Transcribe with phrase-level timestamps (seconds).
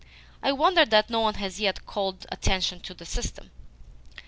[0.41, 3.51] I wonder that no one has yet called attention to the system."